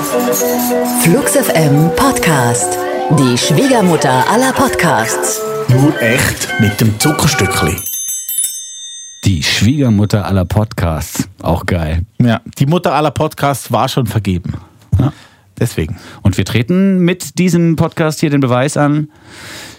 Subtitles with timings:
[0.00, 2.78] Flux FM Podcast.
[3.18, 5.42] Die Schwiegermutter aller Podcasts.
[5.68, 7.76] Nur echt mit dem Zuckerstückli.
[9.26, 11.28] Die Schwiegermutter aller Podcasts.
[11.42, 12.06] Auch geil.
[12.18, 14.54] Ja, die Mutter aller Podcasts war schon vergeben.
[14.98, 15.12] Ja.
[15.58, 15.98] Deswegen.
[16.22, 19.10] Und wir treten mit diesem Podcast hier den Beweis an,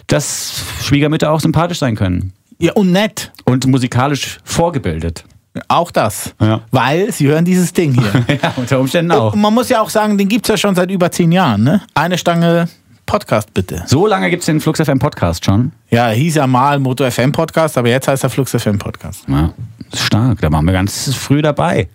[0.06, 2.32] dass Schwiegermütter auch sympathisch sein können.
[2.58, 3.32] Ja, und nett.
[3.44, 5.24] Und musikalisch vorgebildet.
[5.68, 6.34] Auch das.
[6.40, 6.62] Ja.
[6.70, 8.38] Weil sie hören dieses Ding hier.
[8.42, 9.34] Ja, unter Umständen auch.
[9.34, 11.62] Und man muss ja auch sagen, den gibt es ja schon seit über zehn Jahren.
[11.62, 11.82] Ne?
[11.94, 12.68] Eine Stange
[13.04, 13.82] Podcast bitte.
[13.86, 15.72] So lange gibt es den Flux FM Podcast schon.
[15.90, 19.24] Ja, hieß ja mal Moto FM Podcast, aber jetzt heißt er Flux FM Podcast.
[19.28, 19.52] Ja,
[19.92, 20.40] ist stark.
[20.40, 21.88] Da waren wir ganz früh dabei.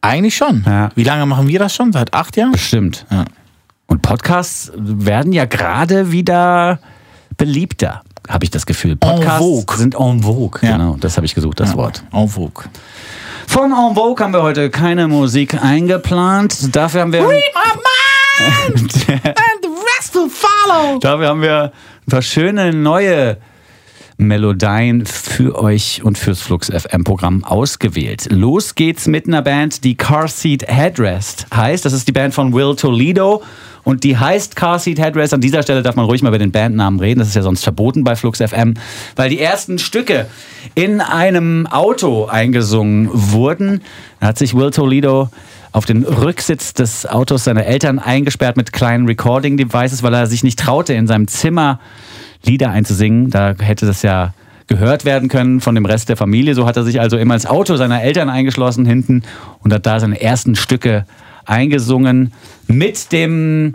[0.00, 0.64] Eigentlich schon.
[0.66, 0.88] Ja.
[0.96, 1.92] Wie lange machen wir das schon?
[1.92, 2.52] Seit acht Jahren?
[2.52, 3.06] Bestimmt.
[3.10, 3.26] Ja.
[3.86, 6.80] Und Podcasts werden ja gerade wieder
[7.36, 8.96] beliebter, habe ich das Gefühl.
[8.96, 9.76] Podcasts vogue.
[9.76, 10.60] sind en vogue.
[10.62, 10.76] Ja.
[10.76, 12.02] Genau, das habe ich gesucht, das Wort.
[12.12, 12.64] En vogue.
[13.46, 16.74] Von En Vogue haben wir heute keine Musik eingeplant.
[16.74, 20.98] Dafür haben wir, my mind and the rest will follow.
[21.00, 21.72] dafür haben wir
[22.06, 23.38] ein paar schöne neue
[24.20, 28.28] Melodien für euch und fürs Flux FM Programm ausgewählt.
[28.30, 31.84] Los geht's mit einer Band, die Car Seat Headrest heißt.
[31.84, 33.42] Das ist die Band von Will Toledo
[33.82, 35.32] und die heißt Car Seat Headrest.
[35.32, 37.18] An dieser Stelle darf man ruhig mal über den Bandnamen reden.
[37.18, 38.74] Das ist ja sonst verboten bei Flux FM,
[39.16, 40.26] weil die ersten Stücke
[40.74, 43.80] in einem Auto eingesungen wurden.
[44.20, 45.30] Da hat sich Will Toledo
[45.72, 50.42] auf den Rücksitz des Autos seiner Eltern eingesperrt mit kleinen Recording Devices, weil er sich
[50.42, 51.80] nicht traute, in seinem Zimmer
[52.44, 53.30] Lieder einzusingen.
[53.30, 54.34] Da hätte das ja
[54.66, 56.54] gehört werden können von dem Rest der Familie.
[56.54, 59.22] So hat er sich also immer ins Auto seiner Eltern eingeschlossen hinten
[59.62, 61.04] und hat da seine ersten Stücke
[61.50, 62.32] eingesungen
[62.70, 63.74] mit dem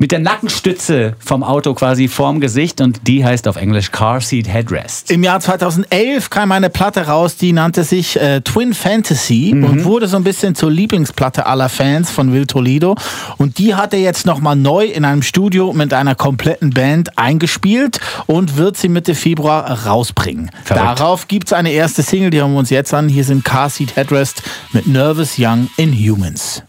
[0.00, 4.48] mit der Nackenstütze vom Auto quasi vorm Gesicht und die heißt auf Englisch Car Seat
[4.48, 5.10] Headrest.
[5.10, 10.06] Im Jahr 2011 kam eine Platte raus, die nannte sich äh, Twin Fantasy und wurde
[10.06, 12.94] so ein bisschen zur Lieblingsplatte aller Fans von Will Toledo.
[13.38, 17.98] Und die hat er jetzt nochmal neu in einem Studio mit einer kompletten Band eingespielt
[18.26, 20.50] und wird sie Mitte Februar rausbringen.
[20.64, 21.00] Verrückt.
[21.00, 23.08] Darauf gibt es eine erste Single, die hören wir uns jetzt an.
[23.08, 26.62] Hier sind Car Seat Headrest mit Nervous Young Inhumans.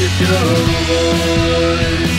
[0.00, 0.44] Lifted your
[0.88, 2.16] voice.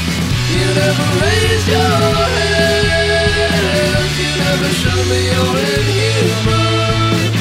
[0.53, 1.97] You never raised your
[2.37, 4.15] hands.
[4.21, 7.31] You never showed me you're inhuman.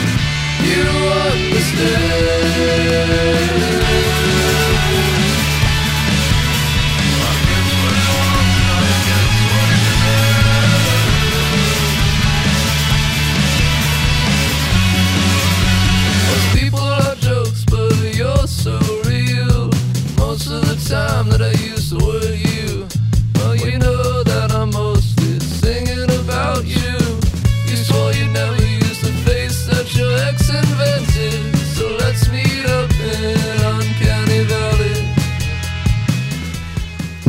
[0.70, 0.84] You
[1.32, 3.39] understand.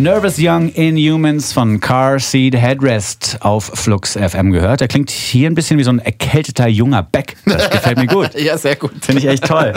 [0.01, 4.81] Nervous Young Inhumans von Car Seat Headrest auf Flux FM gehört.
[4.81, 7.35] Er klingt hier ein bisschen wie so ein erkälteter junger Beck.
[7.45, 8.31] Das gefällt mir gut.
[8.41, 8.94] Ja, sehr gut.
[9.01, 9.73] Finde ich echt toll.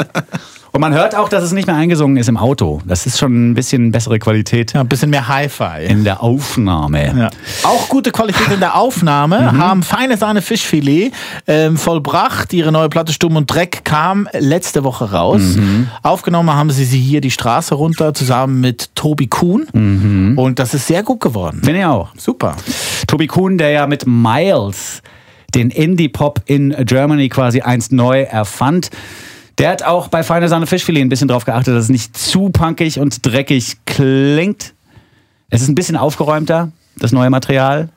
[0.74, 2.80] Und man hört auch, dass es nicht mehr eingesungen ist im Auto.
[2.84, 5.84] Das ist schon ein bisschen bessere Qualität Ja, ein bisschen mehr Hi-Fi.
[5.86, 7.16] in der Aufnahme.
[7.16, 7.30] Ja.
[7.62, 11.12] Auch gute Qualität in der Aufnahme, haben feine Sahne Fischfilet
[11.46, 12.52] ähm, vollbracht.
[12.52, 15.43] Ihre neue Platte Stumm und Dreck kam letzte Woche raus.
[16.02, 20.34] Aufgenommen haben sie sie hier die Straße runter zusammen mit Tobi Kuhn.
[20.37, 21.60] Und das ist sehr gut geworden.
[21.62, 22.08] Finde ich auch.
[22.16, 22.56] Super.
[23.06, 25.02] Tobi Kuhn, der ja mit Miles
[25.54, 28.90] den Indie-Pop in Germany quasi einst neu erfand.
[29.58, 32.50] Der hat auch bei Feine Sahne Fischfilet ein bisschen drauf geachtet, dass es nicht zu
[32.50, 34.74] punkig und dreckig klingt.
[35.48, 37.90] Es ist ein bisschen aufgeräumter, das neue Material.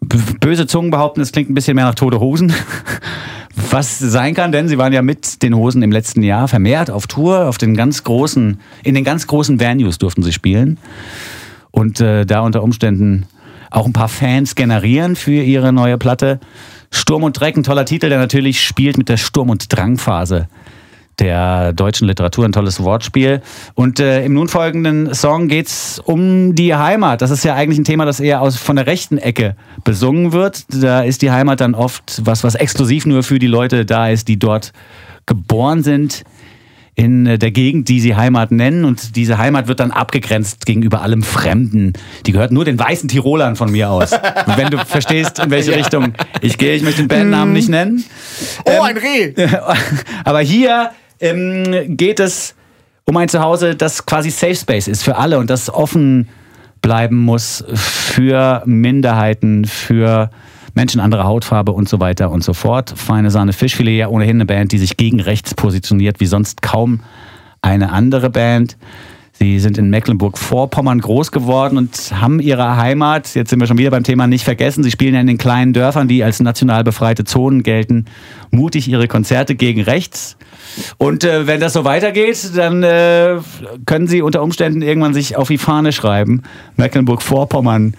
[0.00, 2.52] Böse Zungen behaupten, es klingt ein bisschen mehr nach Tote Hosen.
[3.70, 7.06] Was sein kann, denn sie waren ja mit den Hosen im letzten Jahr vermehrt auf
[7.06, 10.78] Tour, auf den ganz großen, in den ganz großen Venues durften sie spielen.
[11.70, 13.24] Und äh, da unter Umständen
[13.70, 16.38] auch ein paar Fans generieren für ihre neue Platte.
[16.90, 20.48] Sturm und Dreck, ein toller Titel, der natürlich spielt mit der Sturm- und Drangphase
[21.18, 23.40] der deutschen Literatur, ein tolles Wortspiel.
[23.74, 27.22] Und äh, im nun folgenden Song geht's um die Heimat.
[27.22, 30.64] Das ist ja eigentlich ein Thema, das eher aus, von der rechten Ecke besungen wird.
[30.68, 34.28] Da ist die Heimat dann oft was, was exklusiv nur für die Leute da ist,
[34.28, 34.72] die dort
[35.24, 36.24] geboren sind
[36.96, 38.86] in der Gegend, die sie Heimat nennen.
[38.86, 41.92] Und diese Heimat wird dann abgegrenzt gegenüber allem Fremden.
[42.24, 44.12] Die gehört nur den weißen Tirolern von mir aus.
[44.12, 48.02] Und wenn du verstehst, in welche Richtung ich gehe, ich möchte den Bandnamen nicht nennen.
[48.64, 49.34] Oh, ein Reh!
[50.24, 50.90] Aber hier
[51.20, 52.54] ähm, geht es
[53.04, 56.28] um ein Zuhause, das quasi Safe Space ist für alle und das offen
[56.82, 60.30] bleiben muss für Minderheiten, für
[60.74, 62.92] Menschen anderer Hautfarbe und so weiter und so fort.
[62.94, 67.00] Feine Sahne Fischfilet, ja ohnehin eine Band, die sich gegen rechts positioniert, wie sonst kaum
[67.62, 68.76] eine andere Band.
[69.38, 73.90] Sie sind in Mecklenburg-Vorpommern groß geworden und haben ihre Heimat, jetzt sind wir schon wieder
[73.90, 74.82] beim Thema, nicht vergessen.
[74.82, 78.06] Sie spielen ja in den kleinen Dörfern, die als national befreite Zonen gelten,
[78.50, 80.38] mutig ihre Konzerte gegen rechts.
[80.96, 83.36] Und äh, wenn das so weitergeht, dann äh,
[83.84, 86.42] können sie unter Umständen irgendwann sich auf die Fahne schreiben,
[86.76, 87.94] Mecklenburg-Vorpommern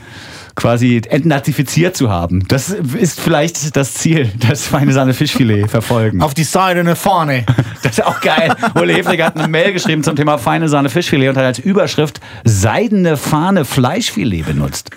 [0.57, 2.44] quasi entnazifiziert zu haben.
[2.50, 6.21] Das ist vielleicht das Ziel, das feine Sahne Fischfilet verfolgen.
[6.21, 7.45] Auf die Seite eine Fahne.
[7.83, 8.54] Das ist auch geil.
[8.75, 12.19] Ole Hefrig hat eine Mail geschrieben zum Thema feine Sahne Fischfilet und hat als Überschrift
[12.44, 14.89] seidene Fahne Fleischfilet benutzt.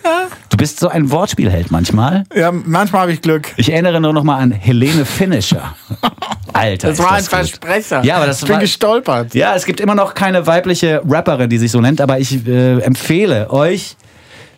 [0.49, 2.25] Du bist so ein Wortspielheld manchmal.
[2.35, 3.53] Ja, manchmal habe ich Glück.
[3.59, 5.75] Ich erinnere nur noch mal an Helene Finisher.
[6.53, 6.89] Alter.
[6.89, 7.29] Das ist war ein gut.
[7.31, 8.03] Versprecher.
[8.03, 9.35] Ja, aber das ich bin war- gestolpert.
[9.35, 12.81] Ja, es gibt immer noch keine weibliche Rapperin, die sich so nennt, aber ich äh,
[12.81, 13.97] empfehle euch,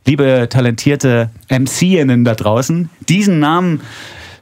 [0.06, 3.80] liebe talentierte MCinnen da draußen, diesen Namen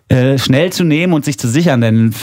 [0.08, 2.14] äh, schnell zu nehmen und sich zu sichern, denn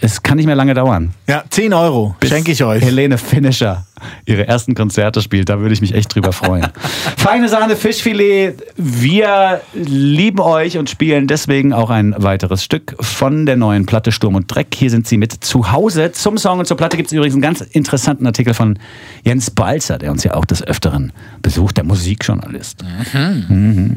[0.00, 1.12] es kann nicht mehr lange dauern.
[1.26, 2.82] Ja, 10 Euro bis schenke ich euch.
[2.82, 3.84] Helene Finisher
[4.26, 5.48] ihre ersten Konzerte spielt.
[5.48, 6.68] Da würde ich mich echt drüber freuen.
[7.16, 8.54] Feine Sahne Fischfilet.
[8.76, 14.34] Wir lieben euch und spielen deswegen auch ein weiteres Stück von der neuen Platte Sturm
[14.34, 14.68] und Dreck.
[14.74, 16.12] Hier sind sie mit zu Hause.
[16.12, 18.78] Zum Song und zur Platte gibt es übrigens einen ganz interessanten Artikel von
[19.24, 21.12] Jens Balzer, der uns ja auch des Öfteren
[21.42, 22.84] besucht, der Musikjournalist.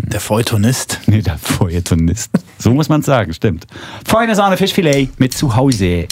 [0.04, 1.00] Der Feuilletonist.
[1.08, 2.32] Nee, der Feuilletonist.
[2.58, 3.66] So muss man sagen, stimmt.
[4.06, 6.08] Feine Sahne Fischfilet mit zu Hause.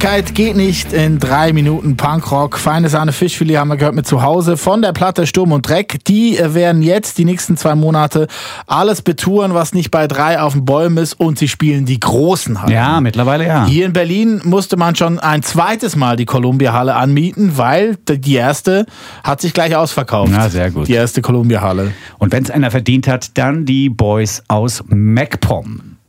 [0.00, 2.56] Dringlichkeit geht nicht in drei Minuten Punkrock.
[2.56, 6.02] Feine Sahne Fischfilet haben wir gehört mit zu Hause von der Platte Sturm und Dreck.
[6.06, 8.26] Die äh, werden jetzt die nächsten zwei Monate
[8.66, 12.62] alles betouren, was nicht bei drei auf den Bäumen ist und sie spielen die großen
[12.62, 12.72] Hallen.
[12.72, 13.66] Ja, mittlerweile ja.
[13.66, 18.86] Hier in Berlin musste man schon ein zweites Mal die Columbia-Halle anmieten, weil die erste
[19.22, 20.32] hat sich gleich ausverkauft.
[20.34, 20.88] Na, sehr gut.
[20.88, 21.92] Die erste Columbia-Halle.
[22.16, 25.99] Und wenn es einer verdient hat, dann die Boys aus MacPom.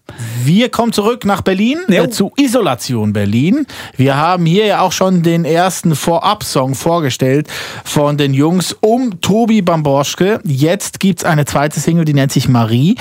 [0.44, 3.66] Wir kommen zurück nach Berlin, äh, zu Isolation Berlin.
[3.96, 7.48] Wir haben hier ja auch schon den ersten Vorab-Song vorgestellt
[7.84, 10.40] von den Jungs um Tobi Bamborschke.
[10.44, 12.96] Jetzt gibt's eine zweite Single, die nennt sich Marie.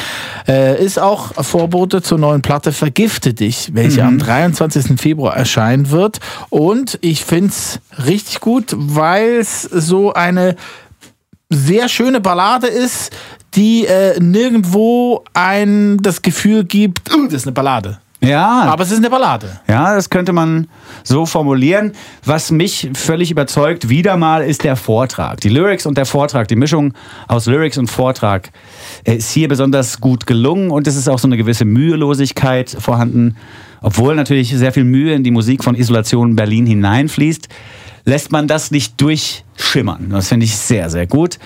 [0.47, 5.01] Äh, ist auch Vorbote zur neuen Platte Vergifte dich, welche am 23.
[5.01, 6.21] Februar erscheinen wird.
[6.51, 10.57] Und ich find's richtig gut, weil es so eine
[11.51, 13.11] sehr schöne Ballade ist,
[13.55, 17.99] die äh, nirgendwo ein das Gefühl gibt, "Uh, das ist eine Ballade.
[18.23, 19.61] Ja, Aber es ist eine Ballade.
[19.67, 20.69] Ja, das könnte man
[21.05, 21.93] so formulieren.
[22.23, 25.41] Was mich völlig überzeugt, wieder mal, ist der Vortrag.
[25.41, 26.93] Die Lyrics und der Vortrag, die Mischung
[27.29, 28.51] aus Lyrics und Vortrag
[29.05, 33.37] äh, ist hier besonders gut gelungen und es ist auch so eine gewisse Mühelosigkeit vorhanden.
[33.81, 37.49] Obwohl natürlich sehr viel Mühe in die Musik von Isolation Berlin hineinfließt,
[38.05, 40.11] lässt man das nicht durchschimmern.
[40.11, 41.39] Das finde ich sehr, sehr gut.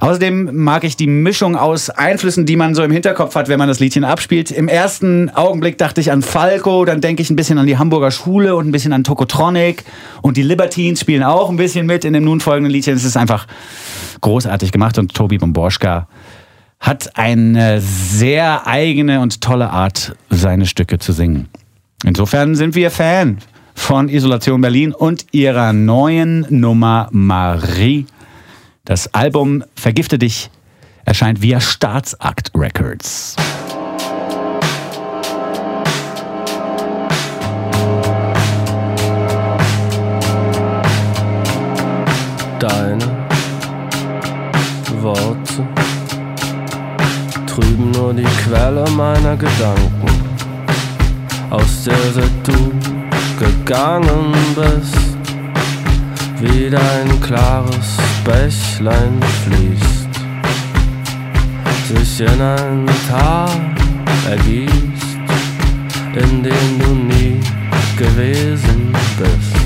[0.00, 3.68] Außerdem mag ich die Mischung aus Einflüssen, die man so im Hinterkopf hat, wenn man
[3.68, 4.50] das Liedchen abspielt.
[4.50, 8.10] Im ersten Augenblick dachte ich an Falco, dann denke ich ein bisschen an die Hamburger
[8.10, 9.84] Schule und ein bisschen an Tokotronic.
[10.20, 12.94] Und die Libertines spielen auch ein bisschen mit in dem nun folgenden Liedchen.
[12.94, 13.46] Es ist einfach
[14.20, 16.08] großartig gemacht und Tobi Bomborschka
[16.78, 21.48] hat eine sehr eigene und tolle Art, seine Stücke zu singen.
[22.04, 23.38] Insofern sind wir Fan
[23.82, 28.06] von Isolation Berlin und ihrer neuen Nummer Marie.
[28.84, 30.50] Das Album Vergifte dich
[31.04, 33.34] erscheint via Staatsakt Records.
[42.60, 43.26] Deine
[45.00, 45.66] Worte
[47.46, 50.08] trüben nur die Quelle meiner Gedanken,
[51.50, 53.01] aus der seit du
[53.42, 55.16] gegangen bist,
[56.40, 60.12] wieder ein klares Bächlein fließt,
[61.88, 63.50] sich in ein Tal
[64.30, 65.18] ergießt,
[66.14, 67.40] in dem du nie
[67.96, 69.62] gewesen bist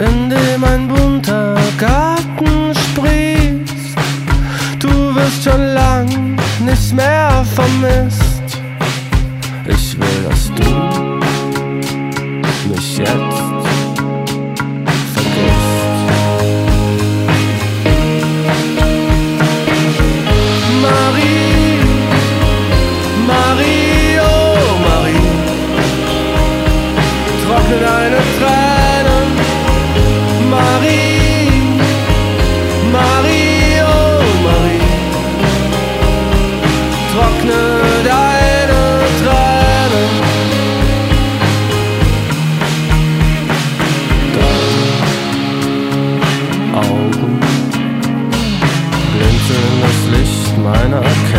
[0.00, 3.96] in dem ein bunter Garten sprießt.
[4.78, 6.08] Du wirst schon lang
[6.64, 8.58] nicht mehr vermisst.
[9.66, 10.99] Ich will, dass du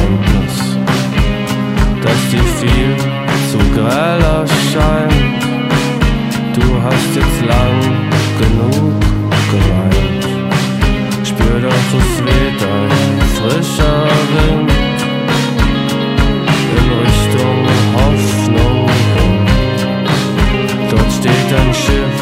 [0.02, 0.78] Erkenntnis,
[2.02, 2.96] dass dir viel
[3.52, 5.44] zu grell erscheint.
[6.54, 7.80] Du hast jetzt lang
[8.40, 9.00] genug
[9.52, 10.26] geweint.
[11.28, 14.72] Spür doch, es weht ein frischer Wind
[16.78, 17.60] in Richtung
[17.96, 18.90] Hoffnung.
[20.90, 22.21] Dort steht ein Schiff.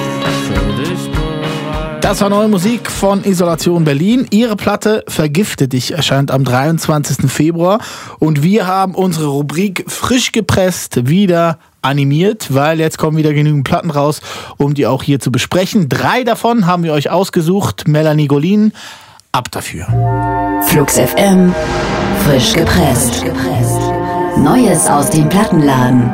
[2.09, 4.25] Das war neue Musik von Isolation Berlin.
[4.31, 7.31] Ihre Platte Vergifte dich erscheint am 23.
[7.31, 7.77] Februar
[8.17, 13.91] und wir haben unsere Rubrik frisch gepresst wieder animiert, weil jetzt kommen wieder genügend Platten
[13.91, 14.21] raus,
[14.57, 15.87] um die auch hier zu besprechen.
[15.87, 17.87] Drei davon haben wir euch ausgesucht.
[17.87, 18.73] Melanie Golin,
[19.31, 19.85] ab dafür.
[20.65, 21.53] Flux FM,
[22.25, 23.23] frisch gepresst.
[24.35, 26.09] Neues aus dem Plattenladen.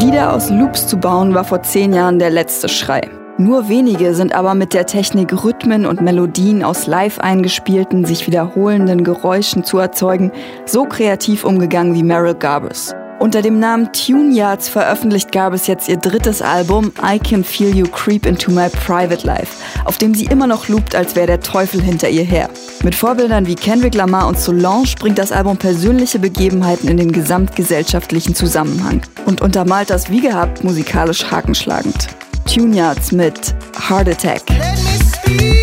[0.00, 3.08] Lieder aus Loops zu bauen war vor zehn Jahren der letzte Schrei.
[3.36, 9.02] Nur wenige sind aber mit der Technik Rhythmen und Melodien aus live eingespielten, sich wiederholenden
[9.02, 10.30] Geräuschen zu erzeugen,
[10.66, 12.94] so kreativ umgegangen wie Meryl Garbus.
[13.18, 17.86] Unter dem Namen Tune Yards veröffentlicht Garbus jetzt ihr drittes Album I Can Feel You
[17.86, 21.82] Creep Into My Private Life, auf dem sie immer noch loopt, als wäre der Teufel
[21.82, 22.48] hinter ihr her.
[22.84, 28.36] Mit Vorbildern wie Kendrick Lamar und Solange bringt das Album persönliche Begebenheiten in den gesamtgesellschaftlichen
[28.36, 32.08] Zusammenhang und untermalt das wie gehabt musikalisch hakenschlagend.
[32.46, 34.42] Tune Yards mit Heart Attack.
[34.48, 35.54] Let me speak.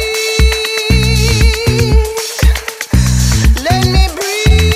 [3.63, 4.73] Let me breathe.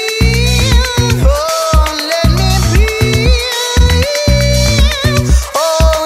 [1.26, 3.36] Oh, let me breathe.
[5.56, 6.06] Oh,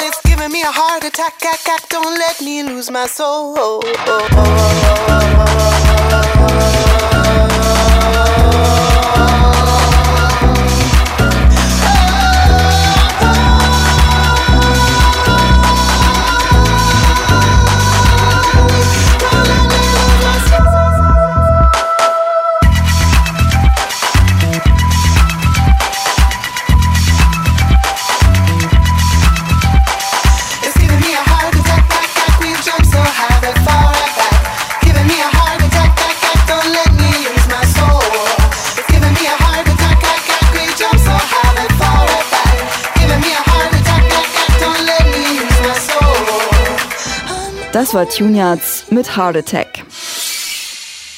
[47.90, 49.84] Das war Tune Yards mit Heart Attack.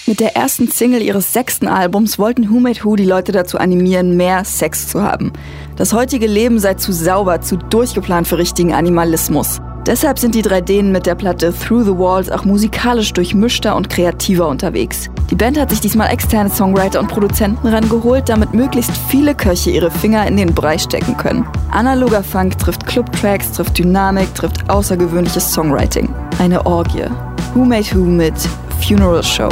[0.07, 4.15] Mit der ersten Single ihres sechsten Albums wollten Who Made Who die Leute dazu animieren,
[4.15, 5.33] mehr Sex zu haben.
[5.75, 9.59] Das heutige Leben sei zu sauber, zu durchgeplant für richtigen Animalismus.
[9.91, 13.89] Deshalb sind die drei Dänen mit der Platte Through the Walls auch musikalisch durchmischter und
[13.89, 15.09] kreativer unterwegs.
[15.29, 19.91] Die Band hat sich diesmal externe Songwriter und Produzenten rangeholt, damit möglichst viele Köche ihre
[19.91, 21.45] Finger in den Brei stecken können.
[21.71, 26.07] Analoger Funk trifft Clubtracks, trifft Dynamik, trifft außergewöhnliches Songwriting.
[26.39, 27.07] Eine Orgie.
[27.53, 28.35] Who Made Who mit
[28.79, 29.49] Funeral Show.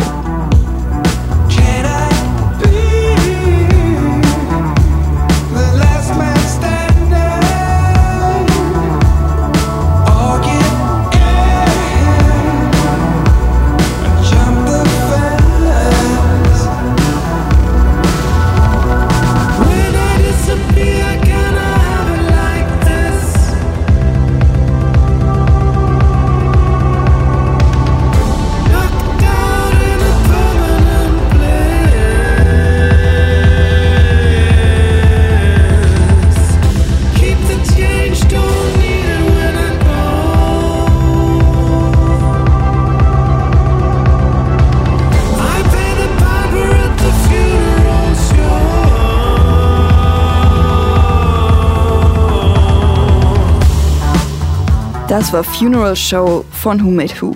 [55.20, 57.36] Das war Funeral Show von Who Made Who.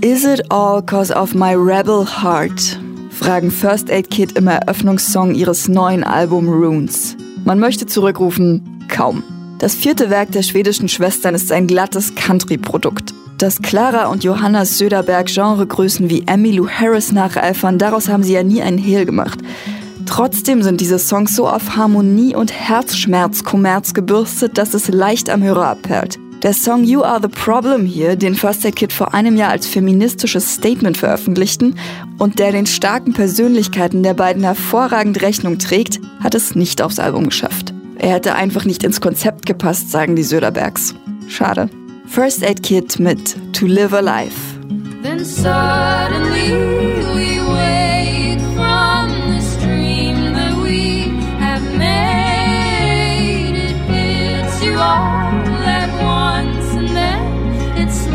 [0.00, 2.80] Is it all cause of my rebel heart?
[3.10, 7.14] Fragen First Aid Kid im Eröffnungssong ihres neuen Album Runes.
[7.44, 9.22] Man möchte zurückrufen, kaum.
[9.58, 13.12] Das vierte Werk der schwedischen Schwestern ist ein glattes Country-Produkt.
[13.36, 18.62] Dass Clara und Johanna Söderberg Genregrößen wie Emmylou Harris nacheifern, daraus haben sie ja nie
[18.62, 19.40] einen Hehl gemacht.
[20.06, 25.66] Trotzdem sind diese Songs so auf Harmonie und Herzschmerz-Kommerz gebürstet, dass es leicht am Hörer
[25.66, 26.18] abperlt.
[26.42, 29.66] Der Song You Are the Problem hier, den First Aid Kid vor einem Jahr als
[29.66, 31.76] feministisches Statement veröffentlichten
[32.18, 37.24] und der den starken Persönlichkeiten der beiden hervorragend Rechnung trägt, hat es nicht aufs Album
[37.24, 37.74] geschafft.
[37.98, 40.94] Er hätte einfach nicht ins Konzept gepasst, sagen die Söderbergs.
[41.26, 41.68] Schade.
[42.06, 44.36] First Aid Kid mit To Live a Life.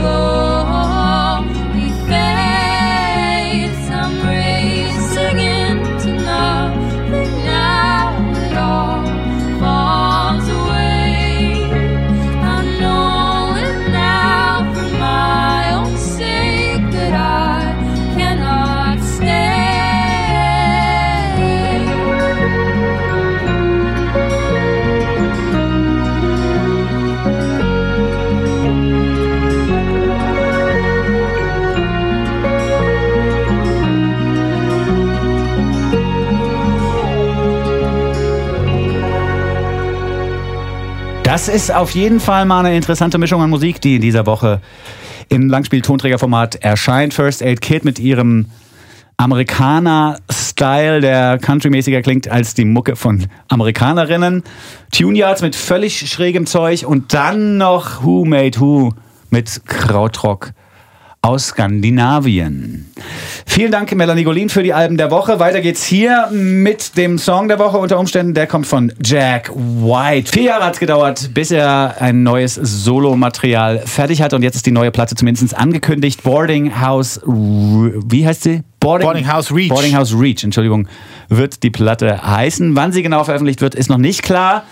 [0.03, 0.33] glory.
[41.45, 44.62] Das ist auf jeden Fall mal eine interessante Mischung an Musik, die in dieser Woche
[45.27, 47.13] im Langspiel-Tonträgerformat erscheint.
[47.13, 48.45] First Aid Kid mit ihrem
[49.17, 54.43] Amerikaner-Style, der countrymäßiger klingt als die Mucke von Amerikanerinnen.
[54.93, 58.93] Tune Yards mit völlig schrägem Zeug und dann noch Who Made Who
[59.29, 60.53] mit Krautrock
[61.23, 62.91] aus Skandinavien.
[63.45, 65.39] Vielen Dank, Melanie Golin, für die Alben der Woche.
[65.39, 68.33] Weiter geht's hier mit dem Song der Woche unter Umständen.
[68.33, 70.29] Der kommt von Jack White.
[70.33, 74.33] Vier Jahre hat's gedauert, bis er ein neues Solomaterial fertig hat.
[74.33, 76.23] Und jetzt ist die neue Platte zumindest angekündigt.
[76.23, 78.63] Boarding House, wie heißt sie?
[78.81, 79.69] Boarding House Reach.
[79.69, 80.89] Boarding House Reach, Entschuldigung,
[81.29, 82.75] wird die Platte heißen.
[82.75, 84.65] Wann sie genau veröffentlicht wird, ist noch nicht klar.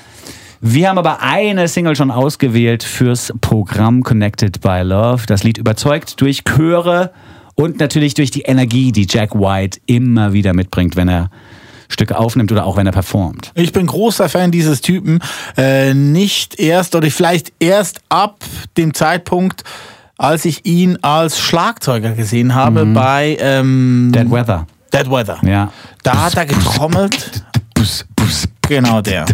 [0.63, 5.23] Wir haben aber eine Single schon ausgewählt fürs Programm Connected by Love.
[5.25, 7.11] Das Lied überzeugt durch Chöre
[7.55, 11.31] und natürlich durch die Energie, die Jack White immer wieder mitbringt, wenn er
[11.89, 13.51] Stücke aufnimmt oder auch wenn er performt.
[13.55, 15.19] Ich bin großer Fan dieses Typen.
[15.57, 18.37] Äh, nicht erst oder vielleicht erst ab
[18.77, 19.63] dem Zeitpunkt,
[20.19, 24.67] als ich ihn als Schlagzeuger gesehen habe bei ähm, Dead Weather.
[24.93, 25.39] Dead Weather.
[25.43, 25.73] Ja.
[26.03, 27.43] Da hat er getrommelt.
[28.67, 29.25] Genau der.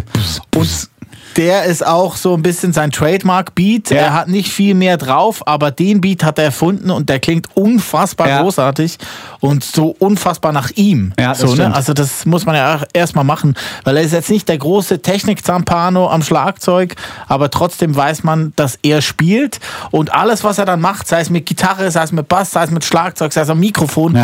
[0.56, 0.88] Und
[1.36, 3.90] der ist auch so ein bisschen sein Trademark-Beat.
[3.90, 3.96] Ja.
[3.96, 7.48] Er hat nicht viel mehr drauf, aber den Beat hat er erfunden und der klingt
[7.54, 8.42] unfassbar Ja.
[8.42, 8.98] großartig
[9.40, 11.12] und so unfassbar nach ihm.
[11.18, 11.72] Ja, das so, ne?
[11.74, 15.00] Also das muss man ja auch erstmal machen, weil er ist jetzt nicht der große
[15.00, 16.96] Technik-Zampano am Schlagzeug,
[17.28, 19.60] aber trotzdem weiß man, dass er spielt
[19.90, 22.64] und alles, was er dann macht, sei es mit Gitarre, sei es mit Bass, sei
[22.64, 24.18] es mit Schlagzeug, sei es am Mikrofon,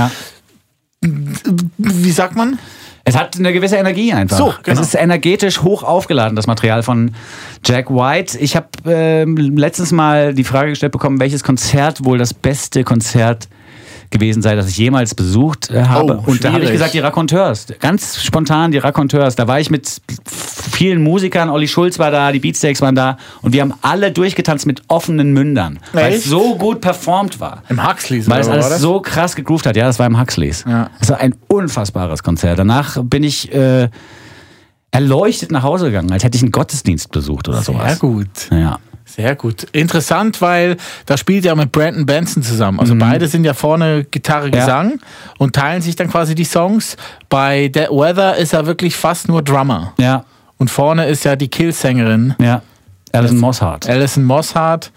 [1.01, 2.59] wie sagt man?
[3.07, 4.39] Es hat eine gewisse Energie einfach.
[4.39, 4.81] So, genau.
[4.81, 7.15] Es ist energetisch hoch aufgeladen, das Material von
[7.63, 8.39] Jack White.
[8.39, 13.49] Ich habe ähm, letztens mal die Frage gestellt bekommen, welches Konzert wohl das beste Konzert
[14.15, 16.23] gewesen sei, das ich jemals besucht äh, habe.
[16.25, 17.67] Oh, Und da habe ich gesagt, die Raconteurs.
[17.81, 19.37] Ganz spontan die Raconteurs.
[19.37, 20.01] Da war ich mit
[20.75, 24.67] vielen Musikern, Olli Schulz war da, die Beatsteaks waren da und wir haben alle durchgetanzt
[24.67, 27.63] mit offenen Mündern, weil es so gut performt war.
[27.69, 28.81] Im Huxleys, Weil es alles das?
[28.81, 29.77] so krass gegroovt hat.
[29.77, 30.65] Ja, das war im Huxleys.
[30.67, 30.91] Ja.
[31.01, 32.59] Es war ein unfassbares Konzert.
[32.59, 33.89] Danach bin ich äh,
[34.91, 37.85] erleuchtet nach Hause gegangen, als hätte ich einen Gottesdienst besucht oder sowas.
[37.85, 38.29] Sehr gut.
[38.51, 38.79] Ja.
[39.15, 39.65] Sehr gut.
[39.73, 42.81] Interessant, weil da spielt er mit Brandon Benson zusammen.
[42.81, 44.55] Also beide sind ja vorne Gitarre, Mhm.
[44.55, 44.61] Ja.
[44.61, 44.93] Gesang
[45.39, 46.97] und teilen sich dann quasi die Songs.
[47.29, 49.93] Bei Dead Weather ist er wirklich fast nur Drummer.
[49.99, 50.25] Ja,
[50.59, 52.63] Und vorne ist ja die Kill-Sängerin ja.
[53.13, 53.89] Alison Mosshart.
[53.89, 54.91] Alison Mosshart.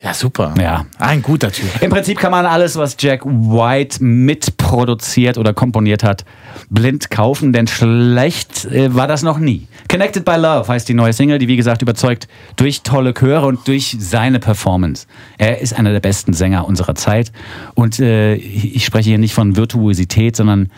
[0.00, 0.54] Ja, super.
[0.60, 0.86] Ja.
[1.00, 1.82] Ein guter Typ.
[1.82, 6.24] Im Prinzip kann man alles, was Jack White mitproduziert oder komponiert hat,
[6.70, 9.66] blind kaufen, denn schlecht äh, war das noch nie.
[9.90, 13.66] Connected by Love heißt die neue Single, die wie gesagt überzeugt durch tolle Chöre und
[13.66, 15.08] durch seine Performance.
[15.36, 17.32] Er ist einer der besten Sänger unserer Zeit
[17.74, 20.70] und äh, ich spreche hier nicht von Virtuosität, sondern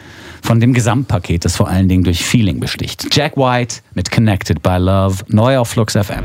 [0.42, 3.14] von dem Gesamtpaket, das vor allen Dingen durch Feeling besticht.
[3.14, 6.24] Jack White mit Connected by Love, neu auf Flux FM.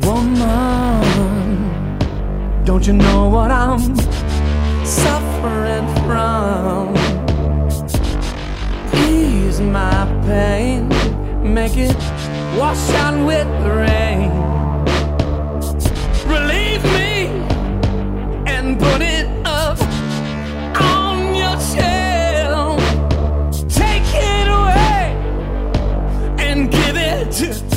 [0.00, 1.48] Woman,
[2.64, 3.94] don't you know what I'm
[4.84, 6.94] suffering from?
[9.08, 10.88] Ease my pain,
[11.54, 11.94] make it
[12.58, 14.30] wash out with the rain.
[16.26, 17.26] Relieve me
[18.50, 19.78] and put it up
[20.80, 22.80] on your shelf.
[23.68, 25.14] Take it away
[26.38, 27.71] and give it to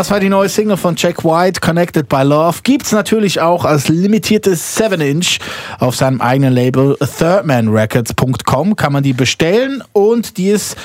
[0.00, 2.60] Das war die neue Single von Jack White, Connected by Love.
[2.62, 5.40] Gibt's natürlich auch als limitiertes 7-Inch
[5.78, 8.76] auf seinem eigenen Label thirdmanrecords.com.
[8.76, 10.78] Kann man die bestellen und die ist,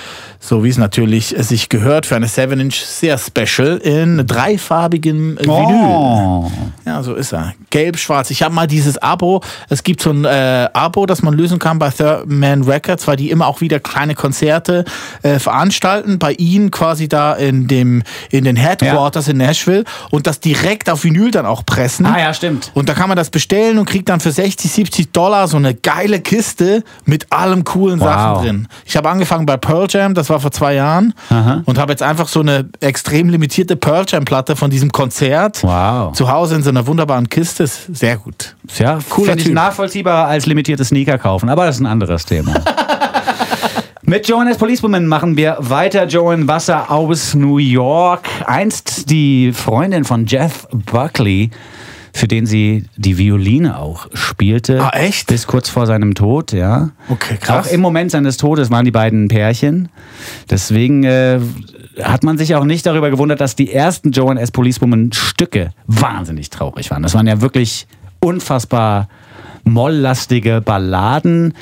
[0.47, 5.85] so wie es natürlich sich gehört, für eine 7-Inch sehr special in dreifarbigem Vinyl.
[5.87, 6.51] Oh.
[6.85, 7.53] Ja, so ist er.
[7.71, 8.29] Gelb-schwarz.
[8.29, 9.41] Ich habe mal dieses Abo.
[9.69, 13.15] Es gibt so ein äh, Abo, das man lösen kann bei Third Man Records, weil
[13.15, 14.85] die immer auch wieder kleine Konzerte
[15.23, 16.19] äh, veranstalten.
[16.19, 21.03] Bei ihnen quasi da in dem in den Headquarters in Nashville und das direkt auf
[21.03, 22.05] Vinyl dann auch pressen.
[22.05, 22.71] Ah ja, stimmt.
[22.75, 25.73] Und da kann man das bestellen und kriegt dann für 60, 70 Dollar so eine
[25.73, 28.07] geile Kiste mit allem coolen Wow.
[28.07, 28.67] Sachen drin.
[28.85, 31.61] Ich habe angefangen bei Pearl Jam, das war vor zwei Jahren, Aha.
[31.65, 36.13] und habe jetzt einfach so eine extrem limitierte Pearl Jam Platte von diesem Konzert Wow.
[36.13, 37.63] zu Hause in so einer wunderbaren Kiste.
[37.63, 38.55] Ist Sehr gut.
[38.77, 42.53] Ja, Cooler finde ich nachvollziehbar als limitierte Sneaker kaufen, aber das ist ein anderes Thema.
[44.07, 44.57] Mit Joan S.
[44.59, 46.05] Policewoman machen wir weiter.
[46.05, 48.27] Joan Wasser aus New York.
[48.45, 51.49] Einst die Freundin von Jeff Buckley,
[52.15, 54.81] für den sie die Violine auch spielte.
[54.81, 55.27] Ah, echt?
[55.27, 56.91] Bis kurz vor seinem Tod, ja.
[57.09, 57.67] Okay, krass.
[57.67, 59.89] Auch im Moment seines Todes waren die beiden Pärchen.
[60.49, 61.41] Deswegen äh,
[62.01, 64.51] hat man sich auch nicht darüber gewundert, dass die ersten Joan S.
[64.51, 67.03] Policewoman Stücke wahnsinnig traurig waren.
[67.03, 67.85] Das waren ja wirklich
[68.21, 69.09] unfassbar
[69.65, 71.53] molllastige Balladen.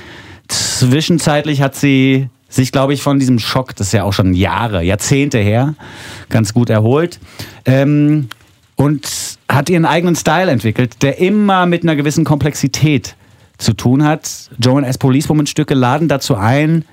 [0.50, 4.84] Zwischenzeitlich hat sie sich, glaube ich, von diesem Schock, das ist ja auch schon Jahre,
[4.84, 5.74] Jahrzehnte her,
[6.30, 7.20] ganz gut erholt.
[7.66, 8.30] Ähm,
[8.76, 13.16] und hat ihren eigenen Style entwickelt, der immer mit einer gewissen Komplexität
[13.58, 14.50] zu tun hat.
[14.60, 14.98] Joan S.
[14.98, 16.86] Policewoman Stücke laden dazu ein,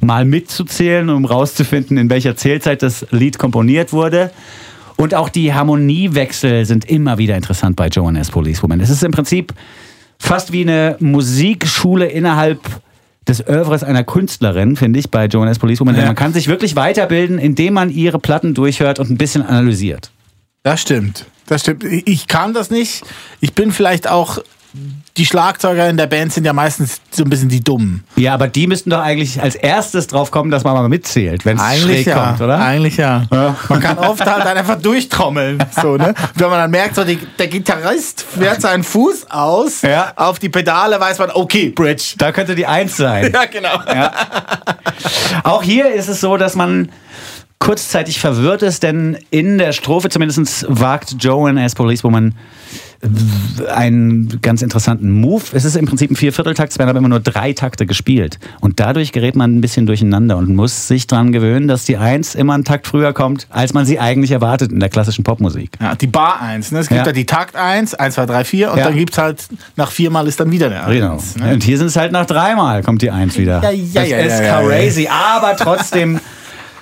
[0.00, 4.30] mal mitzuzählen, um rauszufinden, in welcher Zählzeit das Lied komponiert wurde.
[4.96, 8.30] Und auch die Harmoniewechsel sind immer wieder interessant bei Joan S.
[8.30, 8.80] Police Woman.
[8.80, 9.52] Es ist im Prinzip
[10.18, 12.60] fast wie eine Musikschule innerhalb
[13.28, 15.58] des Oeuvres einer Künstlerin, finde ich, bei Joan S.
[15.58, 15.94] Police Woman.
[15.94, 16.08] Denn Ja.
[16.08, 20.10] man kann sich wirklich weiterbilden, indem man ihre Platten durchhört und ein bisschen analysiert.
[20.62, 21.26] Das stimmt.
[21.46, 21.84] Das stimmt.
[21.84, 23.04] Ich kann das nicht.
[23.40, 24.38] Ich bin vielleicht auch.
[25.16, 28.04] Die Schlagzeuger in der Band sind ja meistens so ein bisschen die Dummen.
[28.16, 31.56] Ja, aber die müssten doch eigentlich als erstes drauf kommen, dass man mal mitzählt, wenn
[31.56, 32.26] es Eigentlich schräg ja.
[32.26, 32.58] kommt, oder?
[32.60, 33.22] Eigentlich ja.
[33.70, 35.64] Man kann oft halt einfach durchtrommeln.
[35.80, 36.12] So, ne?
[36.34, 40.12] Wenn man dann merkt, so die, der Gitarrist fährt seinen Fuß aus Ja.
[40.16, 42.14] auf die Pedale, weiß man, okay, Bridge.
[42.18, 43.32] Da könnte die Eins sein.
[43.32, 43.80] Ja, genau.
[45.42, 46.90] Auch hier ist es so, dass man
[47.58, 52.34] kurzzeitig verwirrt ist, denn in der Strophe zumindest wagt Joan as Police Woman
[53.74, 55.42] einen ganz interessanten Move.
[55.52, 58.38] Es ist im Prinzip ein Viervierteltakt, es werden aber immer nur drei Takte gespielt.
[58.60, 62.34] Und dadurch gerät man ein bisschen durcheinander und muss sich daran gewöhnen, dass die Eins
[62.34, 65.72] immer einen Takt früher kommt, als man sie eigentlich erwartet in der klassischen Popmusik.
[65.80, 66.72] Ja, die Bar 1.
[66.72, 66.80] Ne?
[66.80, 67.06] Es gibt Ja.
[67.06, 67.12] ja.
[67.12, 68.84] die Takt 1, 1, 2, 3, 4 und Ja.
[68.86, 70.94] dann gibt es halt nach viermal ist dann wieder der 1.
[70.94, 71.18] Genau.
[71.46, 71.54] Ne?
[71.54, 73.62] Und hier sind es halt nach dreimal, kommt die Eins wieder.
[73.62, 76.18] Ja, ja, das ja, ist ja, crazy, aber trotzdem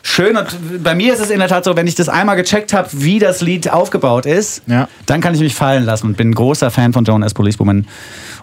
[0.07, 0.37] schön.
[0.37, 2.89] Und bei mir ist es in der Tat so, wenn ich das einmal gecheckt habe,
[2.93, 4.87] wie das Lied aufgebaut ist, Ja.
[5.07, 7.35] dann kann ich mich fallen lassen und bin ein großer Fan von Joan S.
[7.35, 7.87] Police Woman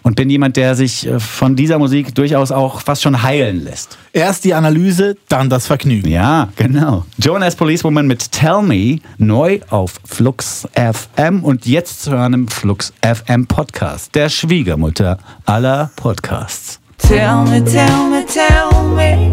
[0.01, 3.97] und bin jemand, der sich äh, von dieser Musik durchaus auch fast schon heilen lässt.
[4.11, 6.09] Erst die Analyse, dann das Vergnügen.
[6.09, 7.05] Ja, genau.
[7.19, 7.55] Joan S.
[7.55, 12.91] Police Woman mit Tell Me, neu auf Flux FM und jetzt zu hören im Flux
[13.01, 16.79] FM Podcast, der Schwiegermutter aller Podcasts.
[16.97, 19.31] Tell me, tell me, tell me,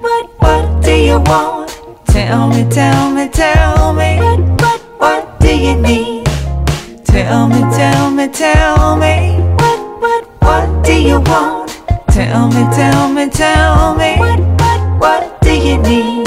[0.00, 1.70] what, what, do you want?
[2.06, 6.24] Tell me, tell me, tell me, what, what, what do you need?
[7.04, 11.70] Tell me, tell me, tell me, what, what, what do you want?
[12.10, 16.26] Tell me, tell me, tell me, what, what, what do you need?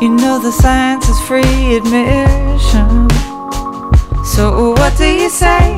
[0.00, 3.08] You know the science is free admission.
[4.24, 5.76] So what do you say?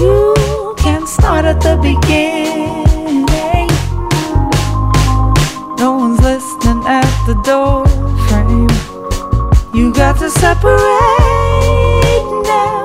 [0.00, 2.85] You can start at the beginning.
[5.78, 7.86] No one's listening at the door
[8.28, 8.68] frame.
[9.74, 10.72] You got to separate
[12.44, 12.84] now.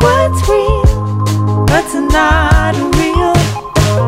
[0.00, 1.64] What's real?
[1.68, 3.34] What's not real?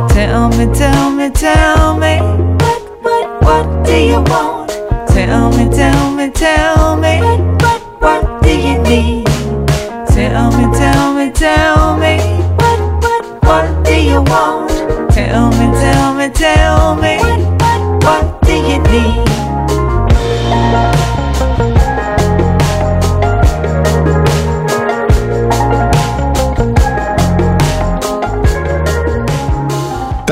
[0.08, 2.16] Tell me, tell me, tell me.
[2.62, 4.70] What, what, what do you want?
[5.08, 6.69] Tell me, tell me, tell me.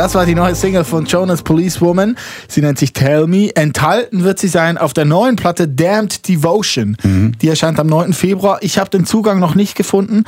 [0.09, 2.17] Das war die neue Single von Jonas Police Woman.
[2.49, 3.55] Sie nennt sich Tell Me.
[3.55, 6.97] Enthalten wird sie sein auf der neuen Platte Damned Devotion.
[7.43, 8.15] Die erscheint am 9.
[8.15, 8.57] Februar.
[8.63, 10.25] Ich habe den Zugang noch nicht gefunden.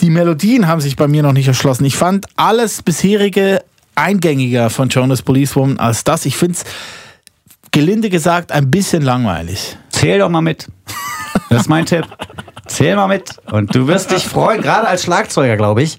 [0.00, 1.84] Die Melodien haben sich bei mir noch nicht erschlossen.
[1.84, 3.62] Ich fand alles bisherige
[3.96, 6.24] eingängiger von Jonas Police Woman als das.
[6.24, 6.64] Ich finde es
[7.70, 9.76] gelinde gesagt ein bisschen langweilig.
[9.90, 10.68] Zähl doch mal mit.
[11.50, 12.06] Das ist mein Tipp.
[12.68, 14.62] Zähl mal mit und du wirst dich freuen.
[14.62, 15.98] Gerade als Schlagzeuger, glaube ich,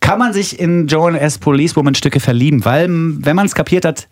[0.00, 1.38] kann man sich in Joan S.
[1.38, 4.08] Police Woman Stücke verlieben, weil wenn man es kapiert hat,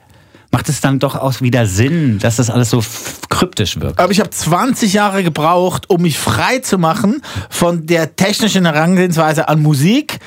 [0.53, 2.85] macht es dann doch auch wieder Sinn, dass das alles so
[3.31, 3.99] kryptisch wirkt.
[3.99, 9.49] Aber ich habe 20 Jahre gebraucht, um mich frei zu machen von der technischen Herangehensweise
[9.49, 10.19] an Musik,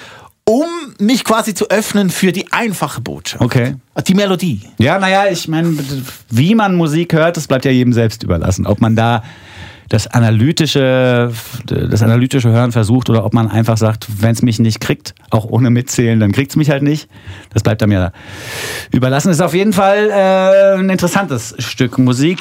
[0.46, 0.66] um
[1.00, 3.44] mich quasi zu öffnen für die einfache Botschaft.
[3.44, 3.76] Okay.
[4.08, 4.62] Die Melodie.
[4.78, 5.78] Ja, naja, ich meine,
[6.30, 8.68] wie man Musik hört, das bleibt ja jedem selbst überlassen.
[8.68, 9.24] Ob man da
[9.89, 11.32] das analytische,
[11.65, 15.45] das analytische Hören versucht oder ob man einfach sagt, wenn es mich nicht kriegt, auch
[15.45, 17.10] ohne mitzählen, dann kriegt es mich halt nicht.
[17.54, 18.12] Das bleibt einem ja
[18.91, 19.30] überlassen.
[19.30, 22.39] Ist auf jeden Fall äh, ein interessantes Stück Musik,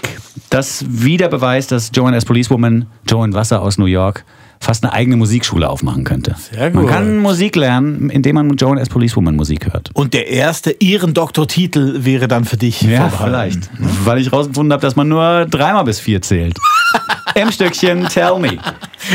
[0.50, 2.24] das wieder beweist, dass Joan S.
[2.24, 4.24] Policewoman, Joan Wasser aus New York,
[4.64, 6.35] fast eine eigene Musikschule aufmachen könnte.
[6.50, 6.92] Sehr Man gut.
[6.92, 8.88] kann Musik lernen, indem man Joan S.
[8.88, 9.90] Policewoman Musik hört.
[9.94, 13.70] Und der erste Ehrendoktortitel wäre dann für dich Ja, vielleicht.
[14.05, 16.59] Weil ich rausgefunden habe, dass man nur dreimal bis vier zählt.
[17.35, 18.59] Im Stückchen Tell Me.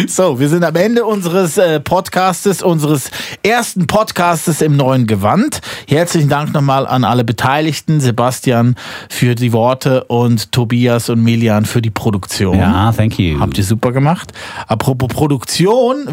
[0.08, 3.10] So, wir sind am Ende unseres äh, Podcastes, unseres
[3.44, 5.62] ersten Podcastes im neuen Gewand.
[5.88, 8.76] Herzlichen Dank nochmal an alle Beteiligten, Sebastian
[9.10, 12.60] für die Worte und Tobias und Milian für die Produktion.
[12.60, 13.40] Ja, thank you.
[13.40, 14.34] Habt ihr super gemacht.
[14.68, 15.39] Apropos Produktion,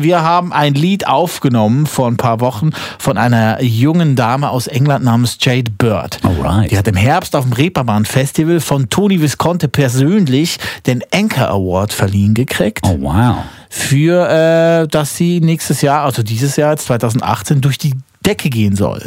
[0.03, 5.05] wir haben ein Lied aufgenommen vor ein paar Wochen von einer jungen Dame aus England
[5.05, 6.19] namens Jade Bird.
[6.23, 6.71] Alright.
[6.71, 11.93] Die hat im Herbst auf dem Reeperbahn Festival von Tony Visconti persönlich den Anchor Award
[11.93, 12.81] verliehen gekriegt.
[12.85, 13.37] Oh, wow.
[13.69, 17.95] Für, äh, dass sie nächstes Jahr, also dieses Jahr, jetzt 2018, durch die
[18.27, 19.03] Decke gehen soll.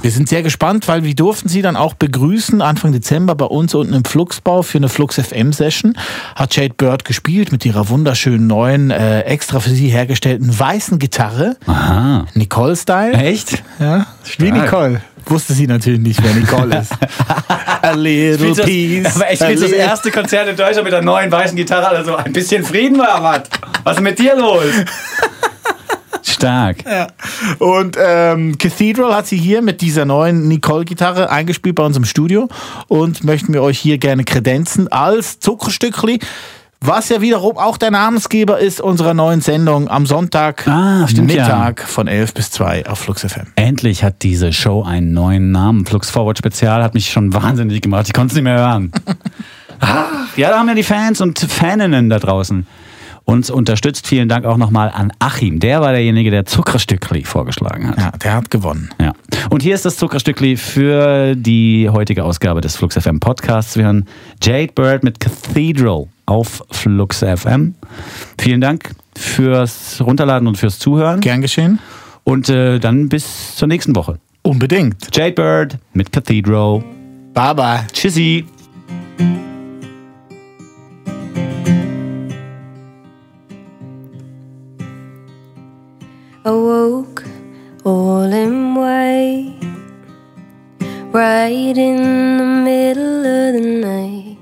[0.00, 3.74] Wir sind sehr gespannt, weil wir durften sie dann auch begrüßen Anfang Dezember bei uns
[3.74, 5.96] unten im Fluxbau für eine Flux FM Session.
[6.34, 11.56] Hat Jade Bird gespielt mit ihrer wunderschönen neuen, äh, extra für sie hergestellten weißen Gitarre.
[11.66, 12.26] Aha.
[12.34, 13.12] Nicole Style.
[13.12, 13.62] Echt?
[13.78, 14.06] Ja,
[14.38, 14.50] wie.
[14.50, 15.02] Nicole.
[15.26, 16.92] Wusste sie natürlich nicht, wer Nicole ist.
[17.82, 19.16] A little das, piece.
[19.16, 22.32] aber ich finde das erste Konzert in Deutschland mit der neuen weißen Gitarre, also ein
[22.32, 23.42] bisschen Frieden war was.
[23.84, 24.64] Was ist mit dir los?
[26.44, 26.84] Stark.
[27.58, 32.48] Und ähm, Cathedral hat sie hier mit dieser neuen Nicole-Gitarre eingespielt bei uns im Studio
[32.86, 36.18] und möchten wir euch hier gerne kredenzen als Zuckerstückli,
[36.82, 41.80] was ja wiederum auch der Namensgeber ist unserer neuen Sendung am Sonntag Ah, stimmt, Mittag
[41.80, 43.46] von 11 bis 2 auf Flux FM.
[43.56, 45.86] Endlich hat diese Show einen neuen Namen.
[45.86, 48.06] Flux Forward Spezial hat mich schon wahnsinnig gemacht.
[48.06, 48.92] Ich konnte es nicht mehr hören.
[49.80, 50.04] Ach,
[50.36, 52.66] ja, da haben ja die Fans und Faninnen da draußen
[53.24, 54.06] uns unterstützt.
[54.06, 55.60] Vielen Dank auch nochmal an Achim.
[55.60, 57.98] Der war derjenige, der Zuckerstückli vorgeschlagen hat.
[57.98, 58.90] Ja, der hat gewonnen.
[59.00, 59.12] Ja.
[59.50, 63.76] Und hier ist das Zuckerstückli für die heutige Ausgabe des Flux FM Podcasts.
[63.76, 64.06] Wir hören
[64.42, 67.74] Jade Bird mit Cathedral auf Flux FM.
[68.38, 71.20] Vielen Dank fürs Runterladen und fürs Zuhören.
[71.20, 71.78] Gern geschehen.
[72.24, 74.18] Und äh, dann bis zur nächsten Woche.
[74.42, 75.14] Unbedingt.
[75.14, 76.82] Jade Bird mit Cathedral.
[77.32, 77.80] Bye bye.
[77.92, 78.44] Tschüssi.
[91.14, 94.36] Right in the middle of the night.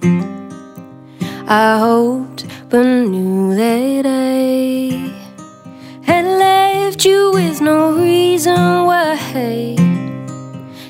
[1.46, 5.12] I hoped, but knew that I
[6.02, 9.76] had left you with no reason why.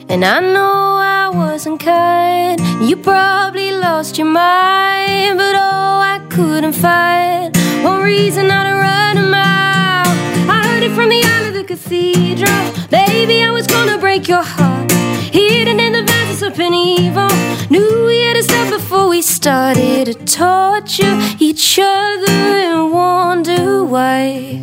[0.08, 2.60] And I know I wasn't kind.
[2.88, 9.18] You probably lost your mind, but oh, I couldn't find one reason not to run
[9.18, 10.12] a mile.
[10.48, 12.62] I heard it from the aisle of the cathedral.
[12.88, 14.71] Baby, I was gonna break your heart.
[15.32, 17.28] Hidden in the vast of evil.
[17.70, 24.62] Knew we had to stop before we started to torture each other and wonder why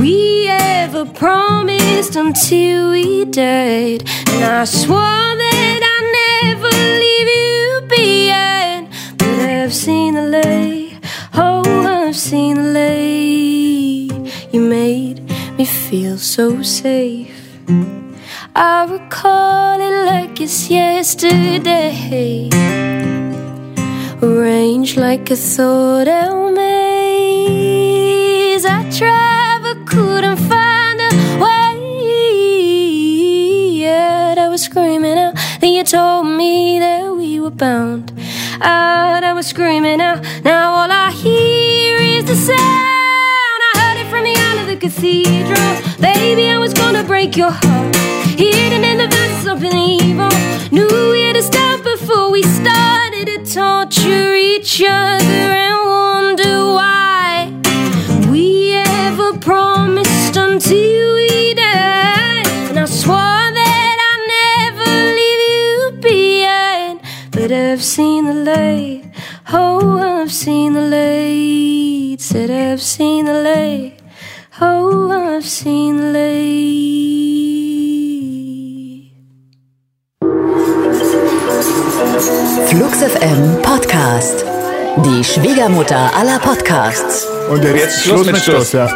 [0.00, 4.08] we ever promised until we died.
[4.28, 6.70] And I swore that I'd never
[7.02, 8.88] leave you behind.
[9.18, 10.98] But I've seen the light,
[11.34, 11.64] oh,
[12.06, 14.52] I've seen the light.
[14.52, 17.36] You made me feel so safe.
[18.54, 22.48] I recall it like it's yesterday.
[24.20, 27.84] Arranged like a thought out maze.
[28.64, 31.10] I tried but couldn't find a
[31.40, 31.76] way.
[33.78, 35.36] Yet I was screaming out.
[35.60, 38.12] Then you told me that we were bound.
[38.60, 40.24] Out, I was screaming out.
[40.44, 42.58] Now all I hear is the sound.
[42.58, 45.80] I heard it from the aisle of the cathedral.
[46.00, 47.99] Baby, I was gonna break your heart.
[48.40, 50.30] Hidden in the vast of evil.
[50.72, 57.52] Knew we had to stop before we started to torture each other and wonder why
[58.30, 61.29] we ever promised until we
[83.00, 84.44] Flux FM Podcast.
[85.06, 87.26] Die Schwiegermutter aller Podcasts.
[87.48, 88.88] Und jetzt, Schluss mit Schluss, ja.